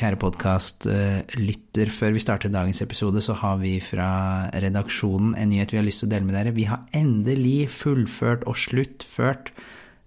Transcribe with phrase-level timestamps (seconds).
[0.00, 1.90] kjære podkastlytter.
[1.92, 6.02] Før vi starter dagens episode, så har vi fra redaksjonen en nyhet vi har lyst
[6.02, 6.54] til å dele med dere.
[6.56, 9.50] Vi har endelig fullført og sluttført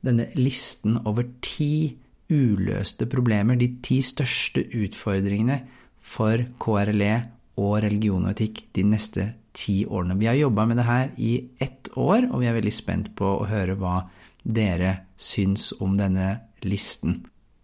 [0.03, 1.93] denne listen over ti
[2.33, 5.59] uløste problemer, de ti største utfordringene
[6.01, 7.13] for KRLE
[7.61, 10.17] og religion og etikk de neste ti årene.
[10.17, 13.29] Vi har jobba med det her i ett år, og vi er veldig spent på
[13.37, 13.99] å høre hva
[14.43, 16.31] dere syns om denne
[16.65, 17.21] listen.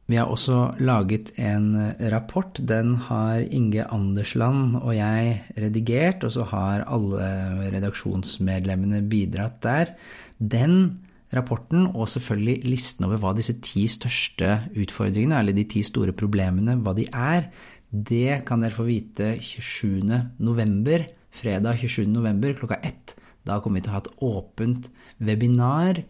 [0.10, 1.76] Vi har også laget en
[2.10, 2.58] rapport.
[2.66, 7.28] Den har Inge Andersland og jeg redigert, og så har alle
[7.76, 9.94] redaksjonsmedlemmene bidratt der.
[10.42, 16.16] Den rapporten og selvfølgelig listen over hva disse ti største utfordringene, eller de ti store
[16.18, 17.52] problemene, hva de er,
[17.90, 20.10] det kan dere få vite 27.
[20.42, 22.10] november, fredag 27.
[22.10, 23.14] november klokka ett.
[23.46, 24.90] Da kommer vi til å ha et åpent
[25.22, 26.02] webinar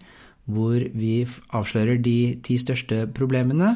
[0.49, 1.13] hvor vi
[1.55, 3.75] avslører de ti største problemene.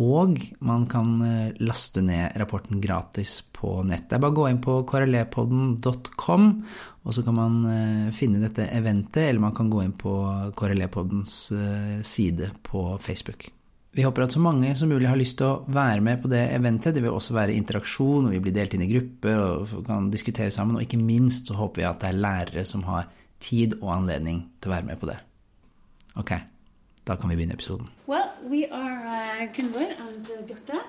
[0.00, 4.06] Og man kan eh, laste ned rapporten gratis på nett.
[4.08, 6.46] Det er bare å gå inn på krlepodden.com,
[7.04, 10.14] og så kan man eh, finne dette eventet, eller man kan gå inn på
[10.56, 13.50] KRLE-poddens eh, side på Facebook.
[13.92, 16.46] Vi håper at så mange som mulig har lyst til å være med på det
[16.54, 16.94] eventet.
[16.96, 20.54] Det vil også være interaksjon, og vi blir delt inn i grupper og kan diskutere
[20.54, 20.78] sammen.
[20.78, 23.12] Og ikke minst så håper vi at det er lærere som har
[23.44, 25.18] tid og anledning til å være med på det.
[26.14, 26.30] Ok,
[27.06, 27.88] da kan vi begynne episoden.
[28.08, 30.80] Well, we are uh, Gunvor and uh, Bjarte.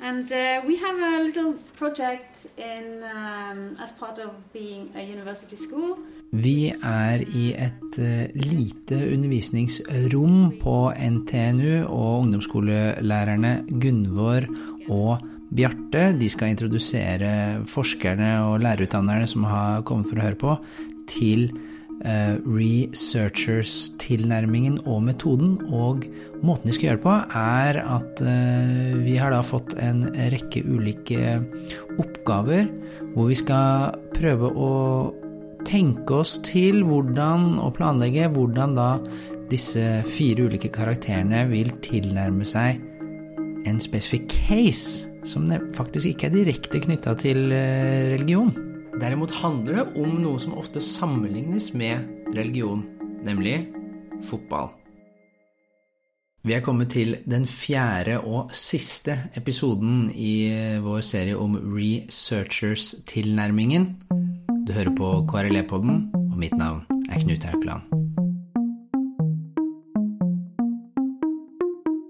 [0.00, 5.56] And uh, we have a little project in, um, as part of being a university
[5.56, 5.96] school.
[6.32, 14.48] Vi er i et uh, lite undervisningsrom på NTNU, og ungdomsskolelærerne Gunvor
[14.90, 15.24] og
[15.56, 20.56] Bjarte de skal introdusere forskerne og lærerutdannerne som har kommet for å høre på,
[21.08, 21.48] til
[22.04, 25.58] researchers-tilnærmingen og metoden.
[25.72, 26.04] Og
[26.44, 29.98] måten vi skal gjøre det på, er at uh, vi har da fått en
[30.34, 31.22] rekke ulike
[32.02, 32.64] oppgaver
[33.14, 33.70] hvor vi skal
[34.16, 34.72] prøve å
[35.66, 38.90] tenke oss til hvordan og planlegge hvordan da
[39.50, 42.70] disse fire ulike karakterene vil tilnærme seg
[43.66, 48.52] en spesifikk case som faktisk ikke er direkte knytta til eh, religion.
[48.96, 52.00] Derimot handler det om noe som ofte sammenlignes med
[52.32, 52.80] religion,
[53.26, 53.66] nemlig
[54.24, 54.70] fotball.
[56.46, 60.48] Vi er kommet til den fjerde og siste episoden i
[60.80, 63.96] vår serie om researchers-tilnærmingen.
[64.64, 66.80] Du hører på KRLE-podden, og mitt navn
[67.10, 67.82] er Knut Haukeland.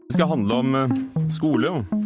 [0.06, 0.88] Det skal handle om eh,
[1.34, 2.06] skole og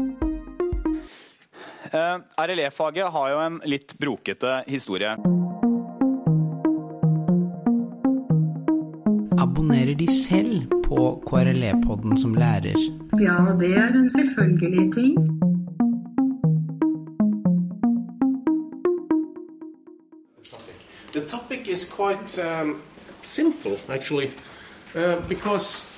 [1.93, 5.11] Uh, RLE-faget har jo en litt brokete historie.
[9.35, 12.79] Abonnerer de selv på KRLE-podden som lærer?
[13.19, 15.19] Ja, det er en selvfølgelig ting.
[21.11, 22.81] The topic is quite um,
[23.21, 24.31] simple, actually,
[24.95, 25.90] uh, because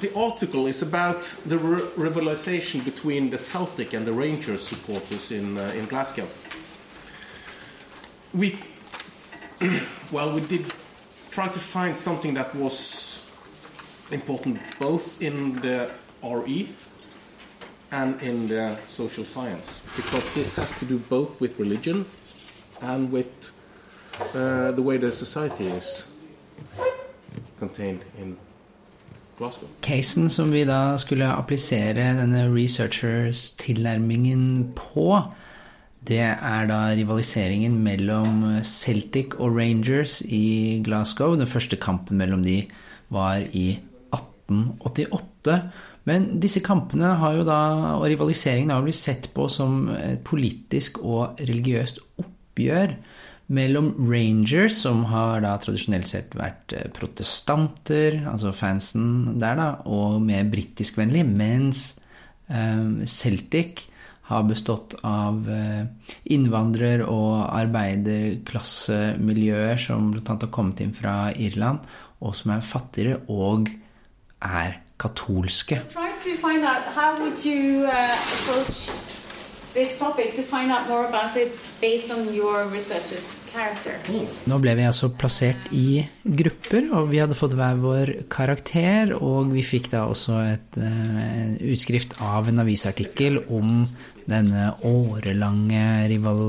[0.00, 5.56] the article is about the r- rivalization between the Celtic and the Rangers supporters in
[5.56, 6.26] uh, in Glasgow.
[8.34, 8.58] We,
[10.12, 10.66] well, we did
[11.30, 13.26] try to find something that was
[14.10, 15.90] important both in the
[16.22, 16.68] RE
[17.90, 22.04] and in the social science, because this has to do both with religion
[22.80, 23.50] and with
[24.34, 26.06] uh, the way the society is
[27.58, 28.36] contained in.
[29.84, 35.20] Casen som vi da skulle applisere denne researchers-tilnærmingen på,
[36.06, 41.34] det er da rivaliseringen mellom Celtic og Rangers i Glasgow.
[41.36, 42.62] Den første kampen mellom de
[43.12, 43.78] var i
[44.14, 45.60] 1888.
[46.06, 47.10] Men disse kampene
[47.44, 47.60] da,
[47.98, 52.94] og rivaliseringen har blitt sett på som et politisk og religiøst oppgjør
[53.46, 60.44] mellom Rangers, som har da tradisjonelt sett vært protestanter, altså fansen der, da, og mer
[60.50, 61.98] britiskvennlig, mens
[62.48, 63.86] um, Celtic
[64.26, 65.46] har bestått av
[66.34, 70.34] innvandrer- og arbeiderklassemiljøer som bl.a.
[70.34, 71.78] har kommet inn fra Irland,
[72.18, 73.70] og som er fattigere og
[74.42, 75.80] er katolske.
[75.90, 78.88] Try to find out how would you uh, approach
[84.48, 89.52] Nå ble vi altså plassert i grupper, og vi hadde fått hver vår karakter, og
[89.52, 93.84] vi fikk da også et, eh, en utskrift av en avisartikkel om
[94.26, 96.42] denne årelange rival,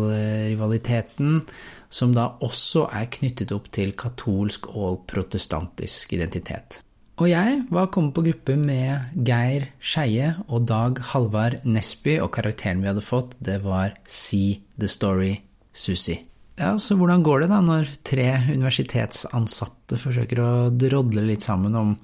[0.54, 1.42] rivaliteten,
[1.90, 6.84] som da også er knyttet opp til katolsk og protestantisk identitet.
[7.18, 12.84] Og jeg var kommet på gruppe med Geir Skeie og Dag Halvard Nesby, og karakteren
[12.84, 15.34] vi hadde fått, det var See the Story
[15.74, 16.20] Susi.
[16.58, 21.98] Ja, så hvordan går det da når tre universitetsansatte forsøker å drodle litt sammen om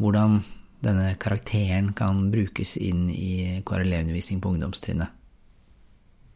[0.00, 0.42] hvordan
[0.84, 5.08] denne karakteren kan brukes inn i KRL-undervisning på ungdomstrinnet?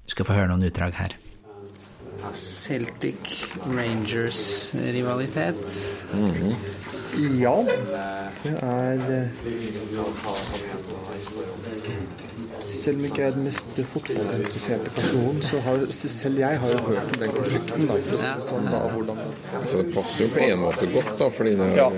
[0.08, 1.12] Du skal få høre noen utdrag her.
[2.32, 5.60] Celtic Rangers-rivalitet.
[6.16, 6.56] Mm.
[7.18, 7.54] Ja,
[8.42, 9.28] det er
[12.72, 16.78] Selv om jeg ikke er den mest fotballinteresserte personen, så har selv jeg har jo
[16.86, 17.86] hørt om den konflikten.
[17.88, 19.18] da, for å si det sånn da, hvordan
[19.66, 21.88] Så det passer jo på en måte godt, da, fordi det er, Ja.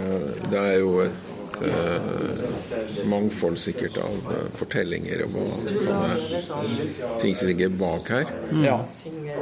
[0.50, 5.30] det er jo et eh, mangfold sikkert av eh, fortellinger og
[5.84, 6.10] sånne
[7.20, 8.32] ting som ligger bak her.
[8.64, 8.78] Ja.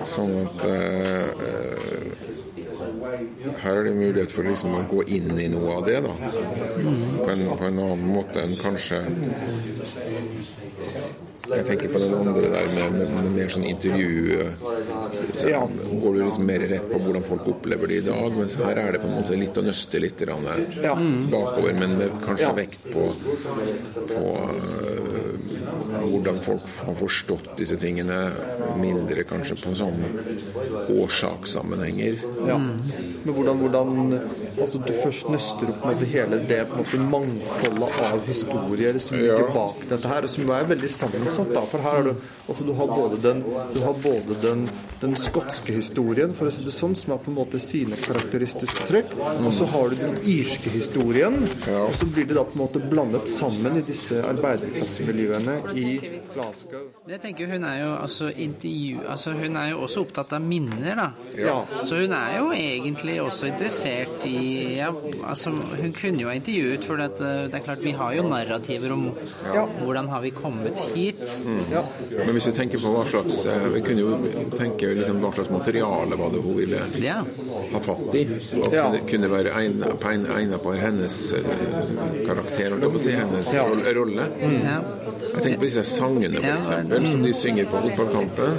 [0.05, 2.00] Sånn at eh, eh,
[3.63, 6.15] her er det mulighet for liksom å gå inn i noe av det, da.
[7.21, 9.03] På en, på en annen måte enn kanskje
[11.51, 15.63] jeg tenker på den andre der med, med, med mer sånn intervju eh, Ja.
[16.03, 18.93] Går du liksom mer rett på hvordan folk opplever det i dag, mens her er
[18.95, 20.95] det på en måte litt å nøste litt grann, eh, Ja.
[21.33, 22.53] bakover, men med kanskje Ja.
[22.61, 23.09] vekt på,
[24.13, 25.20] på eh,
[26.01, 28.19] hvordan folk har forstått disse tingene,
[28.81, 30.03] mindre kanskje på sånn
[30.91, 32.21] årsakssammenhenger.
[32.49, 32.59] Ja.
[32.61, 34.19] Men hvordan, hvordan
[34.59, 39.17] altså Du først nøster opp måte hele det på en måte mangfoldet av historier som
[39.17, 39.55] ligger Ja.
[39.55, 41.53] bak dette her, og som er veldig sammensatt.
[41.55, 42.15] da, for her er du,
[42.49, 43.45] altså Du har både den,
[43.75, 44.71] du har både den,
[45.01, 48.87] den skotske historien, for å si det sånn, som har på en måte sine karakteristiske
[48.87, 49.15] trekk,
[49.45, 52.81] og så har du den irske historien, og så blir det da på en måte
[52.91, 56.85] blandet sammen i disse arbeiderklassemiljøene i Glasgow.
[57.05, 59.01] Men jeg tenker hun er jo altså intervju...
[59.11, 61.09] Altså hun er jo også opptatt av minner, da.
[61.39, 61.57] Ja.
[61.87, 64.91] Så hun er jo egentlig også interessert i ja,
[65.27, 68.27] altså Hun kunne jo ha intervjuet, for at, eh, det er klart vi har jo
[68.29, 69.09] narrativer om
[69.83, 71.23] hvordan har vi kommet hit.
[71.73, 71.83] Ja.
[72.17, 75.51] Men hvis vi tenker på hva slags eh, Vi kunne jo tenke liksom hva slags
[75.53, 77.21] materiale var det hun ville Ja.
[77.73, 78.27] ha fatt i.
[78.61, 78.87] Og Ja.
[78.91, 81.51] kunne, kunne være egnet på hennes eh,
[82.27, 83.65] karakter, holdt jeg på å si, hennes Ja.
[83.69, 84.27] roll- rolle.
[84.41, 84.79] Ja.
[85.21, 88.57] Jeg tenker på disse sangene, for eksempel, som de synger på fotballkampen.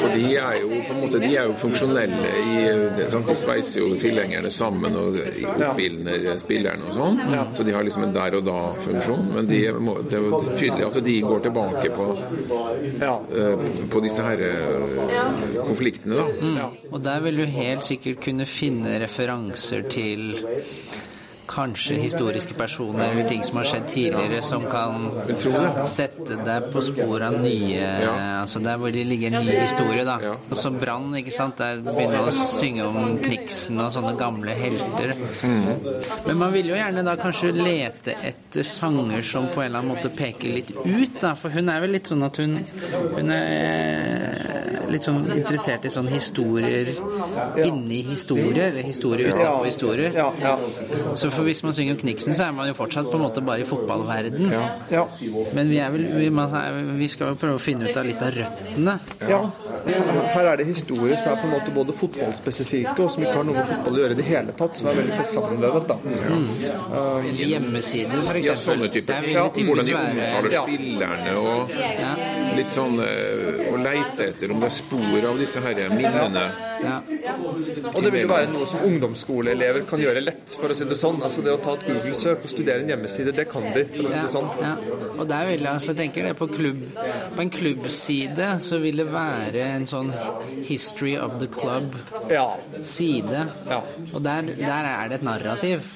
[0.00, 2.62] For de er jo på en måte, de er jo funksjonelle i
[2.96, 3.28] det, sant?
[3.30, 5.18] De sveiser jo tilhengerne sammen og
[5.70, 7.20] oppildner spillerne og sånn.
[7.58, 9.28] Så de har liksom en der og da-funksjon.
[9.34, 9.60] Men de,
[10.10, 12.08] det er jo tydelig at de går tilbake på,
[13.10, 14.44] eh, på disse her
[15.66, 16.26] konfliktene, da.
[16.40, 16.80] Mm.
[16.90, 20.30] Og der vil du helt sikkert kunne finne referanser til
[21.50, 25.10] kanskje historiske personer eller ting som har skjedd tidligere, som kan
[25.88, 27.88] sette deg på spor av nye
[28.40, 30.16] Altså der hvor det ligger en ny historie, da.
[30.38, 31.58] Og så Brann, ikke sant.
[31.60, 35.12] Der begynner man å synge om Kniksen og sånne gamle helter.
[35.42, 39.92] Men man vil jo gjerne da kanskje lete etter sanger som på en eller annen
[39.94, 41.34] måte peker litt ut, da.
[41.38, 42.58] For hun er vel litt sånn at hun
[43.10, 46.90] Hun er litt sånn interessert i sånne historier
[47.64, 50.16] inni historier, eller historier utenpå historier.
[51.14, 53.44] Så for hvis man synger om Kniksen, så er man jo fortsatt på en måte
[53.44, 54.50] bare i fotballverden.
[55.56, 56.54] Men vi er vel vi, man,
[56.98, 58.96] vi skal jo prøve å finne ut av litt av røttene.
[59.30, 59.40] Ja.
[60.34, 63.46] Her er det historier som er på en måte både fotballspesifikke, og som ikke har
[63.48, 65.90] noe med fotball å gjøre i det hele tatt, som er veldig tett sammenvevet.
[65.90, 65.96] da.
[67.20, 68.50] Eller hjemmesider, f.eks.
[68.50, 69.36] Ja, sånne typer er ting.
[69.38, 71.74] Ja, hvordan de omtaler spillerne og
[72.56, 76.69] litt sånn eh, Å leite etter om det er spor av disse her minnene.
[76.80, 80.98] Og det vil jo være noe som ungdomsskoleelever kan gjøre lett, for å si det
[80.98, 81.20] sånn.
[81.26, 84.12] Altså Det å ta et Google-søk og studere en hjemmeside, det kan de, for å
[84.12, 84.48] si det sånn.
[84.60, 84.74] Ja,
[85.16, 86.82] og der vil jeg altså tenker det på klubb
[87.36, 90.12] På en klubbside så vil det være en sånn
[90.68, 93.44] History of the Club-side.
[94.14, 95.86] Og der, der er det et narrativ.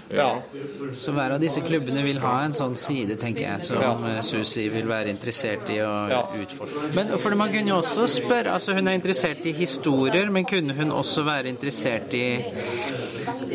[0.95, 4.21] Så hver av disse klubbene vil ha en sånn side, tenker jeg, som ja.
[4.25, 5.93] Susi vil være interessert i å
[6.43, 6.91] utforske.
[6.97, 10.74] Men for man kunne jo også spørre altså Hun er interessert i historier, men kunne
[10.75, 12.27] kunne hun også være interessert i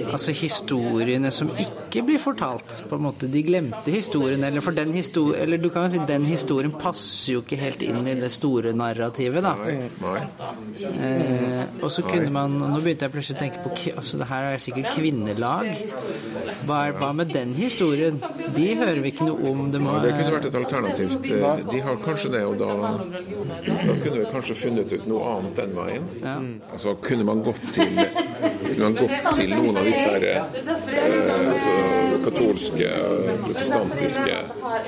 [0.09, 2.69] altså historiene som ikke blir fortalt.
[2.89, 6.01] på en måte De glemte historiene, eller for den historien Eller du kan jo si
[6.07, 9.55] den historien passer jo ikke helt inn i det store narrativet, da.
[10.99, 14.49] Eh, og så kunne man Nå begynte jeg plutselig å tenke på altså det her
[14.53, 15.69] er sikkert kvinnelag.
[16.65, 18.19] Hva, er, hva med den historien?
[18.55, 19.69] De hører vi ikke noe om.
[19.71, 21.29] Det, må, ja, det kunne vært et alternativt.
[21.29, 22.69] Eh, de har kanskje det, og da,
[23.67, 26.09] da kunne vi kanskje funnet ut noe annet den veien.
[26.23, 26.35] Ja.
[26.73, 28.05] Altså kunde man gått till
[28.59, 31.75] kunne man gått til noen av disse eh, altså,
[32.25, 32.89] katolske,
[33.45, 34.37] protestantiske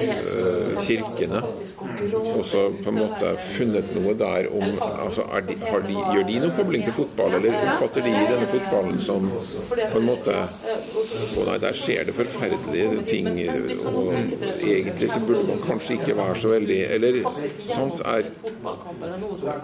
[0.05, 1.43] eh, kirkene
[2.35, 4.65] og så på en måte funnet noe der om
[5.05, 5.55] altså, de,
[5.87, 10.07] de, Gjør de noe kobling til fotball, eller oppfatter de denne fotballen som på en
[10.07, 13.29] måte Å nei, der skjer det forferdelige ting,
[13.87, 17.19] og egentlig så burde man kanskje ikke være så veldig Eller
[17.71, 18.31] sant, er,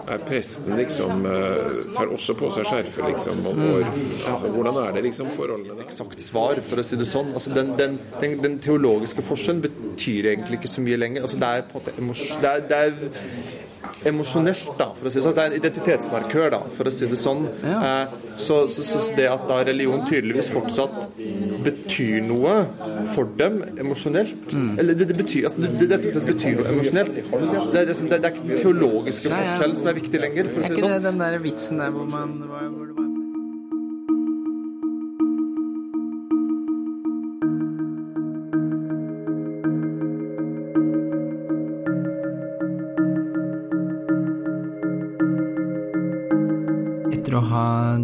[0.08, 3.88] er presten liksom eh, Tar også på seg skjerfet, liksom, og går
[4.32, 5.78] altså, Hvordan er det liksom forholdene?
[5.84, 7.32] Eksakt svar, for å si det sånn.
[7.34, 11.26] Altså, den, den, den, den, teologiske forskjellen betyr egentlig ikke så mye lenger.
[11.28, 12.94] Altså, det er på en måte det er,
[14.06, 15.34] emosjonelt, da, for å si det sånn.
[15.36, 17.44] Det er en identitetsmarkør, da, for å si det sånn.
[17.64, 17.78] Ja.
[17.88, 21.18] Eh, så, så, så, det at da religion tydeligvis fortsatt
[21.64, 22.54] betyr noe
[23.16, 24.68] for dem emosjonelt mm.
[24.78, 27.18] Eller det, det, betyr altså, det, det, det, betyr noe emosjonelt.
[27.18, 30.78] Det det, er ikke den teologiske forskjellen som er viktig lenger, for å si det
[30.78, 30.88] sånn.
[30.88, 33.07] Er ikke det den der vitsen der hvor man hvor det var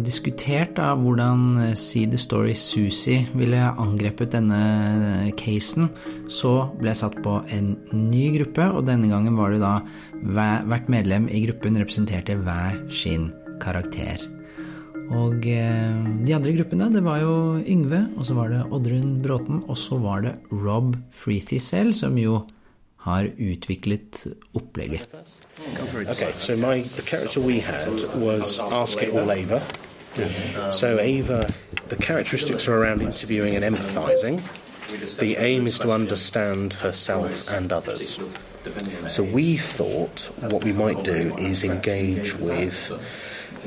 [0.05, 4.61] diskutert da, hvordan eh, See the Story Susie ville angrepet denne
[5.25, 5.89] eh, casen,
[6.31, 9.79] så ble jeg satt på en ny gruppe, og denne gangen var det da
[10.25, 13.29] hvert medlem i gruppen representerte hver sin
[13.61, 14.23] karakter.
[15.13, 19.63] Og eh, de andre gruppene, det var jo Yngve, og så var det Oddrun Bråten,
[19.67, 22.41] og så var det Rob Freethy selv, som jo
[23.05, 24.25] har utviklet
[24.57, 25.13] opplegget.
[26.09, 29.61] Okay, so my the character we had was All Ava.
[30.71, 31.49] So Ava,
[31.89, 34.41] the characteristics are around interviewing and empathizing.
[35.17, 38.19] The aim is to understand herself and others.
[39.07, 42.91] So we thought what we might do is engage with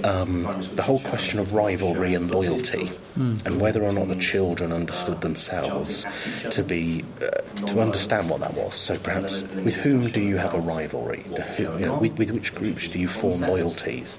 [0.04, 3.44] um, the whole question of rivalry and loyalty, mm.
[3.44, 6.04] and whether or not the children understood themselves
[6.50, 8.74] to be uh, to understand what that was.
[8.74, 11.24] So perhaps with whom do you have a rivalry?
[11.58, 14.18] You know, with, with which groups do you form loyalties?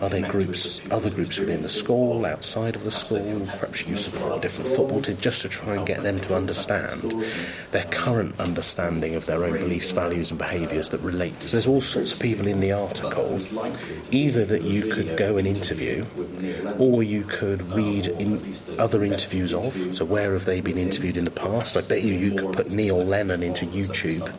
[0.00, 3.40] Are there groups, other groups within the school, outside of the school?
[3.46, 7.24] Perhaps you support a different football teams just to try and get them to understand
[7.70, 11.40] their current understanding of their own beliefs, values, and behaviours that relate.
[11.42, 13.38] So there's all sorts of people in the article,
[14.10, 16.04] either that you could go and interview,
[16.78, 19.74] or you could read in other interviews of.
[19.94, 21.76] So where have they been interviewed in the past?
[21.76, 24.32] I bet you you could put Neil Lennon into YouTube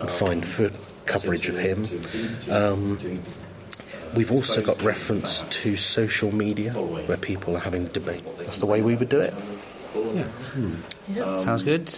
[0.00, 0.72] and find foot
[1.06, 1.84] coverage of him.
[2.50, 2.98] Um,
[4.14, 8.22] We've also got reference to social media where people are having debate.
[8.38, 9.32] That's the way we would do it.
[9.94, 10.22] Yeah.
[10.24, 11.34] Hmm.
[11.34, 11.94] Sounds good.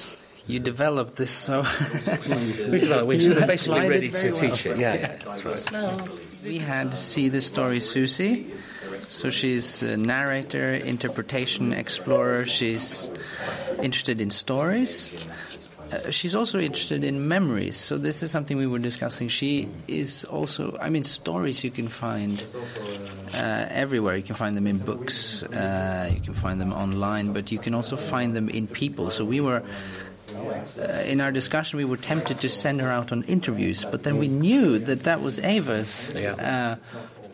[0.47, 1.63] You developed this, so
[2.29, 3.09] we developed.
[3.09, 4.37] We're basically ready to well.
[4.37, 4.77] teach it.
[4.79, 6.09] Yeah, yeah, that's right.
[6.45, 8.53] We had see the story Susie.
[9.09, 12.45] So she's a narrator, interpretation explorer.
[12.47, 13.11] She's
[13.83, 15.15] interested in stories.
[15.91, 17.77] Uh, she's also interested in memories.
[17.77, 19.29] So this is something we were discussing.
[19.29, 22.43] She is also, I mean, stories you can find
[23.33, 24.17] uh, everywhere.
[24.17, 27.75] You can find them in books, uh, you can find them online, but you can
[27.75, 29.11] also find them in people.
[29.11, 29.63] So we were.
[30.33, 34.19] Uh, in our discussion, we were tempted to send her out on interviews, but then
[34.19, 36.15] we knew that that was Ava's.
[36.15, 36.77] Uh,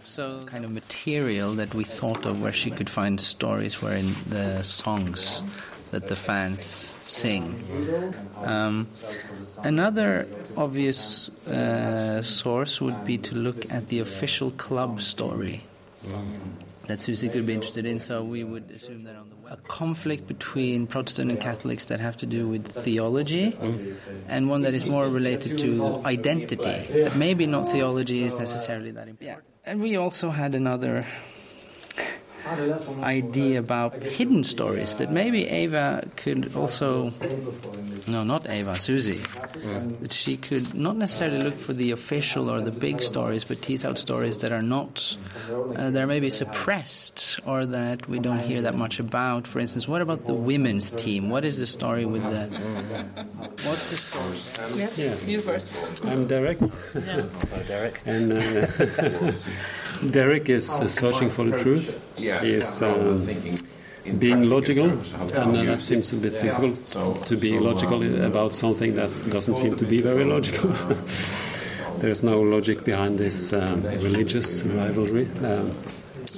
[0.05, 4.13] so kind of material that we thought of where she could find stories were in
[4.29, 5.45] the songs
[5.93, 6.61] that the fans
[7.05, 8.15] sing.
[8.43, 8.89] Um,
[9.63, 15.63] another obvious uh, source would be to look at the official club story
[16.91, 18.01] that Susie could be interested in.
[18.01, 19.53] So we would assume that on the web.
[19.53, 23.95] a conflict between Protestant and Catholics that have to do with theology, mm-hmm.
[24.29, 26.87] and one that is more related to identity.
[27.05, 29.45] But maybe not theology is necessarily that important.
[29.45, 29.71] Yeah.
[29.71, 31.07] And we also had another
[33.03, 37.13] idea about hidden stories that maybe Ava could also,
[38.07, 39.21] no, not Ava, Susie,
[40.01, 43.85] that she could not necessarily look for the official or the big stories, but tease
[43.85, 45.17] out stories that are not,
[45.51, 49.47] uh, that are maybe suppressed or that we don't hear that much about.
[49.47, 51.31] For instance, what about the women's team?
[51.31, 52.47] What is the story with the,
[53.65, 54.79] what's the story?
[54.79, 55.17] Yes, yeah.
[55.27, 55.75] you first.
[56.05, 56.61] I'm Derek.
[56.61, 56.71] Yeah.
[56.95, 57.31] Hello,
[57.69, 58.01] Derek.
[58.07, 59.33] And uh,
[60.09, 62.01] Derek is uh, searching for the truth.
[62.17, 63.27] He is um,
[64.19, 66.87] being logical, and uh, that seems a bit difficult
[67.27, 70.71] to be logical about something that doesn't seem to be very logical.
[71.99, 75.71] There's no logic behind this um, religious rivalry, um,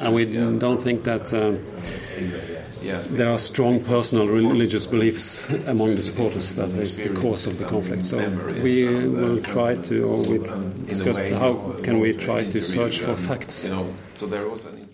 [0.00, 0.25] and we
[0.59, 1.33] don't think that.
[1.33, 2.51] Um,
[2.83, 7.65] there are strong personal religious beliefs among the supporters that is the cause of the
[7.65, 8.05] conflict.
[8.05, 8.19] So
[8.62, 10.39] we will try to, or we
[10.87, 13.69] discussed how can we try to search for facts.
[14.17, 14.89] So there was an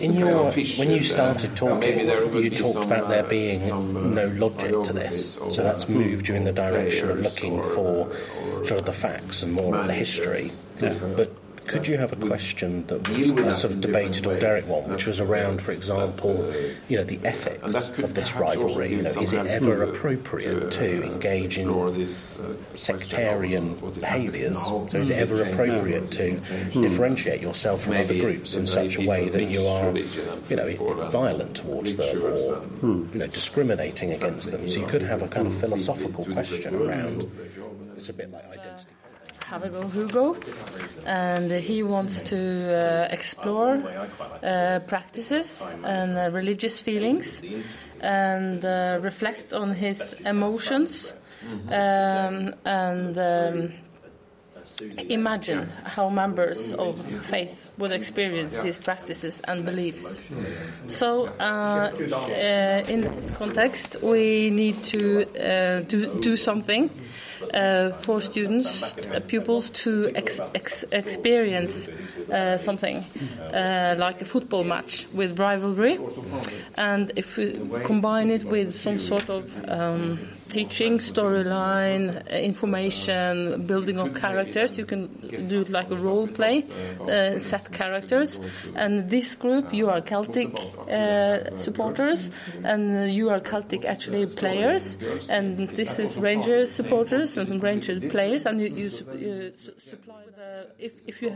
[0.00, 3.68] In your, when you started talking, you talked about there being
[4.14, 5.34] no logic to this.
[5.50, 8.10] So that's moved you in the direction of looking for
[8.66, 10.50] sort of the facts and more of the history.
[10.80, 11.30] But
[11.66, 15.20] could you have a question that was sort of debated, or Derek one, which was
[15.20, 16.52] around, for example,
[16.88, 18.92] you know, the ethics of this rivalry?
[18.92, 22.06] You know, is it ever appropriate to engage in
[22.74, 24.58] sectarian behaviours?
[24.58, 26.40] So is it ever appropriate to
[26.72, 29.96] differentiate yourself from other groups in such a way that you are,
[30.48, 34.68] you know, violent towards them or, you know, discriminating against them?
[34.68, 37.30] So you could have a kind of philosophical question around.
[37.96, 38.90] It's a bit like identity.
[39.52, 40.36] Havigo Hugo,
[41.04, 43.74] and he wants to uh, explore
[44.42, 47.42] uh, practices and uh, religious feelings
[48.00, 51.12] and uh, reflect on his emotions
[51.68, 53.72] um, and um,
[55.10, 60.22] imagine how members of faith would experience these practices and beliefs.
[60.86, 65.26] So, uh, uh, in this context, we need to
[65.88, 66.88] do, do something.
[67.54, 71.88] Uh, for students, uh, pupils to ex ex experience
[72.30, 73.04] uh, something
[73.98, 75.98] like a football match with rivalry.
[76.76, 80.18] And if we combine it with some sort of um,
[80.52, 84.76] teaching, storyline, information, building of characters.
[84.76, 85.08] You can
[85.48, 86.66] do it like a role play,
[87.08, 88.38] uh, set characters.
[88.76, 90.52] And this group, you are Celtic
[90.90, 92.30] uh, supporters,
[92.62, 94.98] and you are Celtic actually players,
[95.30, 100.66] and this is Rangers supporters and Rangers players, and you, you, you supply with a,
[100.78, 101.30] if, if you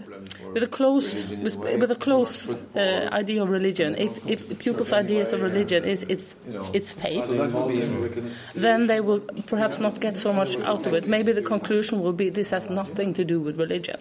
[0.53, 3.97] with a close with, with a close uh, idea of religion.
[3.97, 6.37] If, if pupils' ideas of religion is it's
[6.73, 7.27] it's faith,
[8.55, 11.07] then they will perhaps not get so much out of it.
[11.07, 13.99] Maybe the conclusion will be this has nothing to do with religion.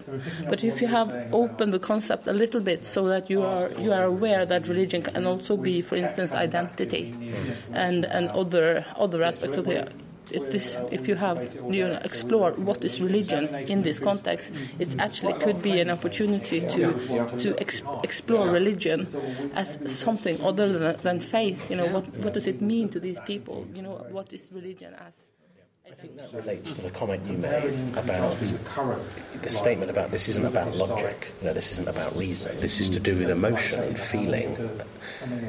[0.49, 3.91] But if you have opened the concept a little bit so that you are you
[3.93, 7.13] are aware that religion can also be, for instance, identity
[7.73, 9.77] and and other other aspects of the
[10.31, 14.95] it, this, if you have you know, explore what is religion in this context, it
[14.99, 19.07] actually could be an opportunity to to ex explore religion
[19.53, 21.69] as something other than, than faith.
[21.69, 23.67] You know, what what does it mean to these people?
[23.73, 25.34] You know, what is religion as?
[25.87, 30.45] I think that relates to the comment you made about the statement about this isn't
[30.45, 33.99] about logic, you know, this isn't about reason, this is to do with emotion and
[33.99, 34.57] feeling.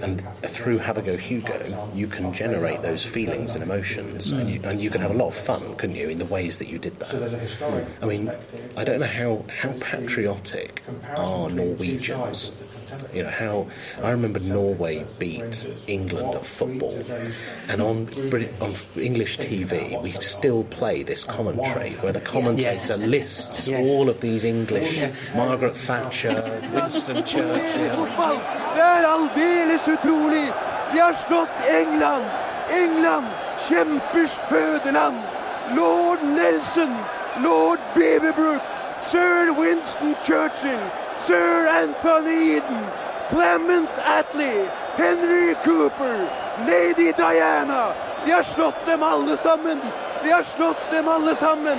[0.03, 4.91] And through Habago Hugo, you can generate those feelings and emotions, and you, and you
[4.91, 7.95] can have a lot of fun, couldn't you, in the ways that you did that.
[8.03, 8.31] I mean,
[8.77, 10.83] I don't know how, how patriotic
[11.17, 12.53] are Norwegians
[13.15, 13.67] you know how
[14.03, 16.99] I remember Norway beat England at football,
[17.71, 23.09] and on Brit- on English TV we still play this commentary where the commentator Yes.
[23.17, 23.89] lists Yes.
[23.89, 25.31] all of these English Yes.
[25.35, 27.91] Margaret Thatcher, Winston Churchill.
[27.97, 28.39] Fotball,
[28.75, 30.47] det er aldeles utrolig.
[30.93, 32.25] Vi har slått England.
[32.83, 33.27] England,
[33.69, 35.17] kjempers fødeland.
[35.77, 36.93] Lord Nelson,
[37.43, 38.63] lord Beaverbrook,
[39.11, 40.85] sir Winston Churchill,
[41.27, 42.91] sir Anthony Eden,
[43.31, 46.29] Clement Attlee, Henry Cooper,
[46.67, 47.95] lady Diana.
[48.25, 49.81] Vi har slått dem alle sammen.
[50.23, 51.79] Vi har slått dem alle sammen.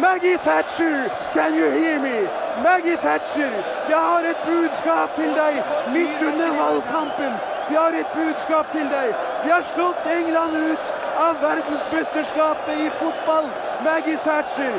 [0.00, 2.28] Maggie Thatcher, can you hear me?
[2.62, 3.52] Maggie Thatcher,
[3.88, 5.62] jeg har et budskap til deg
[5.94, 7.32] midt under valgkampen.
[7.68, 9.14] Vi har et budskap til deg.
[9.44, 13.50] Vi har slått England ut av verdensmesterskapet i fotball.
[13.82, 14.74] Maggie Thatcher,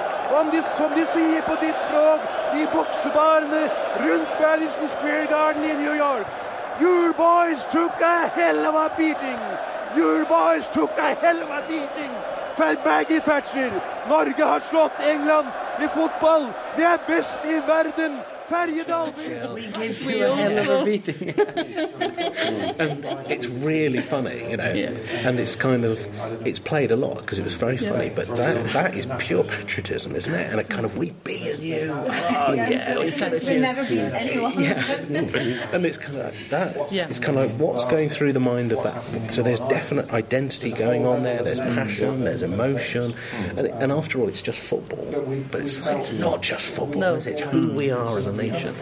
[0.51, 2.21] de, som de sier på ditt språk,
[2.59, 3.69] i boksebarene
[4.03, 6.27] rundt Madison Square Garden i New York.
[6.81, 9.39] Your boys took a hell of a beating.
[9.95, 12.13] Your boys took a hell of a beating.
[12.55, 13.71] For Maggie Thatcher,
[14.09, 15.47] Norge har slått England
[15.81, 16.53] i fotball.
[16.77, 18.19] Vi er best i verden.
[18.49, 19.13] Ferjedal
[20.07, 20.83] We also-
[22.79, 24.63] and it's really funny, you know.
[24.63, 25.99] And it's kind of
[26.47, 28.09] it's played a lot because it was very funny.
[28.09, 30.49] But that that is pure patriotism, isn't it?
[30.49, 31.91] And a kind of we beat you.
[31.91, 33.55] Oh, yeah, exactly.
[33.55, 34.59] We never beat anyone.
[34.59, 34.83] Yeah.
[35.73, 36.91] and it's kind of like that.
[36.91, 37.07] Yeah.
[37.07, 39.31] It's kind of like what's going through the mind of that.
[39.31, 41.43] So there's definite identity going on there.
[41.43, 42.23] There's passion.
[42.23, 43.13] There's emotion.
[43.57, 45.05] And, and after all, it's just football.
[45.51, 46.99] But it's, it's not just football.
[46.99, 47.13] No.
[47.15, 47.31] Is it?
[47.31, 48.73] It's who we are as a nation.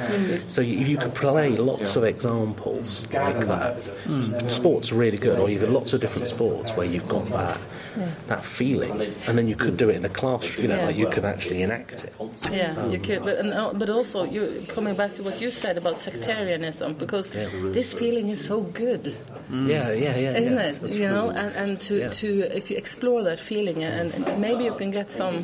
[0.48, 4.52] So you, you could play lots of examples like that.
[4.52, 7.60] Sports are really good, or you've got lots of different sports where you've got that
[7.98, 8.12] Yeah.
[8.28, 8.94] that feeling,
[9.28, 10.62] and then you could do it in the classroom.
[10.64, 10.86] You know, Yeah.
[10.88, 12.14] like you could actually enact it.
[12.52, 15.50] Yeah, Um, you could, but and, uh, but also you coming back to what you
[15.50, 17.48] said about sectarianism, because Yeah.
[17.74, 19.16] this feeling is so good,
[19.50, 20.38] Yeah, yeah, yeah.
[20.38, 20.70] isn't yeah.
[20.70, 20.80] it?
[20.82, 22.10] That's You know, and, and to, Yeah.
[22.22, 22.28] to
[22.60, 25.36] if you explore that feeling, and, and maybe you can get some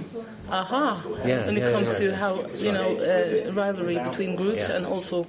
[0.49, 2.09] aha Yeah, when it yeah, comes yeah.
[2.11, 2.33] to how
[2.65, 5.25] you know uh, rivalry between groups, and also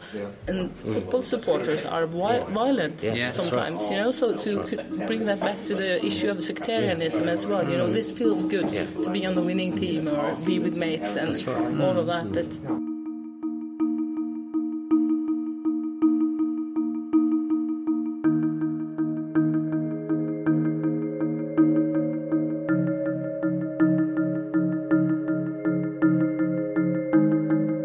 [0.48, 3.00] and football supporters are vi- violent
[3.32, 3.80] sometimes.
[3.90, 4.64] You know, so to
[5.06, 7.68] bring that back to the issue of sectarianism as well.
[7.68, 8.68] You know, this feels good
[9.04, 11.30] to be on the winning team or be with mates and
[11.80, 12.32] all of that.
[12.32, 12.93] But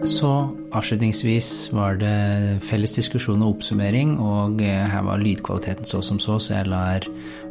[0.07, 0.29] Så
[0.71, 6.37] avslutningsvis var det felles diskusjon og oppsummering, og eh, her var lydkvaliteten så som så,
[6.39, 7.03] så jeg lar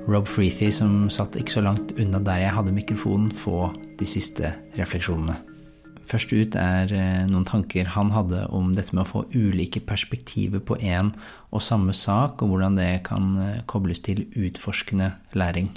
[0.09, 3.69] Rob Freethy, som satt ikke så langt unna der jeg hadde mikrofonen, få
[4.01, 5.37] de siste refleksjonene.
[6.09, 10.65] Først ut er eh, noen tanker han hadde om dette med å få ulike perspektiver
[10.65, 11.13] på én
[11.53, 15.69] og samme sak, og hvordan det kan eh, kobles til utforskende læring.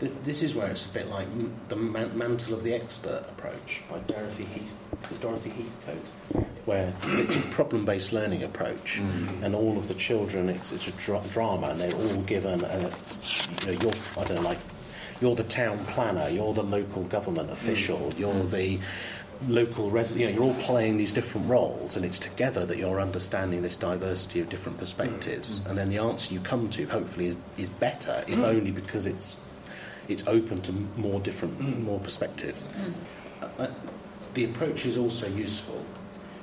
[0.00, 3.24] Th- This is where it's a bit like m- the man- mantle of the expert
[3.28, 9.42] approach by Dorothy Heath, Dorothy Heathcote, where it's a problem-based learning approach, mm.
[9.42, 12.90] and all of the children, it's, it's a dra- drama, and they're all given, a,
[13.60, 14.58] you know, you're, I don't know, like,
[15.20, 17.52] you're the town planner, you're the local government mm.
[17.52, 18.80] official, you're the
[19.48, 23.00] local resident, you know, you're all playing these different roles, and it's together that you're
[23.00, 25.66] understanding this diversity of different perspectives, mm.
[25.70, 29.36] and then the answer you come to, hopefully, is, is better, if only because it's
[30.10, 31.82] it's open to more different, mm.
[31.82, 32.66] more perspectives.
[32.68, 32.94] Mm.
[33.42, 33.70] Uh, uh,
[34.34, 35.84] the approach is also useful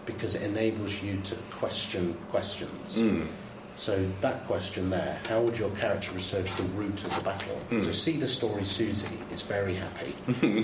[0.05, 2.97] because it enables you to question questions.
[2.97, 3.27] Mm.
[3.75, 7.59] So that question there, how would your character research the root of the battle?
[7.79, 10.15] So see the story Susie is very happy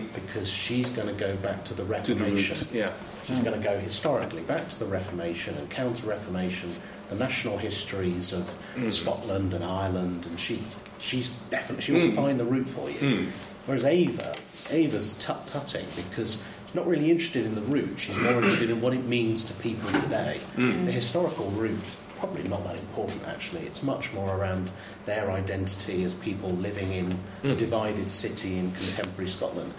[0.16, 2.68] because she's going to go back to the To the Reformation.
[2.74, 2.92] yeah.
[3.26, 6.74] She's going to go historically back to the Reformation and Counter-Reformation,
[7.10, 8.54] the national histories of
[8.90, 10.64] Scotland and Ireland, and she
[11.04, 12.16] she's definitely she will hmm.
[12.16, 13.00] find the root for you.
[13.00, 13.30] Hmm.
[13.66, 14.36] Whereas Ava,
[14.72, 16.34] Ava's tut tutting because
[16.66, 18.00] she's not really interested in the root.
[18.00, 20.40] She's more interested in what it means to people today.
[20.56, 20.86] Hmm.
[20.86, 23.62] The historical root is probably not that important actually.
[23.62, 24.72] It's much more around
[25.06, 29.74] their identity as people living in a divided city in contemporary Scotland.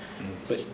[0.48, 0.64] But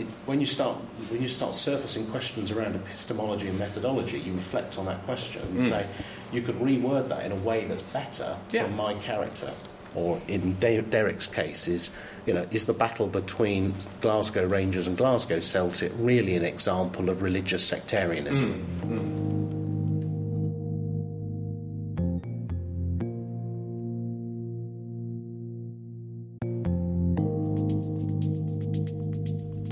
[0.00, 0.76] it, when you start
[1.10, 5.60] when you start surfacing questions around epistemology and methodology, you reflect on that question and
[5.60, 5.68] Mm.
[5.68, 5.86] say
[6.32, 8.64] you could reword that in a way that's better Yeah.
[8.64, 9.52] for my character.
[9.94, 11.90] Or in De- Derek's case, is
[12.26, 17.22] you know is the battle between Glasgow Rangers and Glasgow Celtic really an example of
[17.22, 18.64] religious sectarianism?